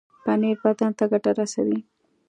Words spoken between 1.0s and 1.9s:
ګټه رسوي.